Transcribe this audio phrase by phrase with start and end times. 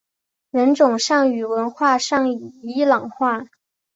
[0.49, 3.45] 人种上与文化上已伊朗化。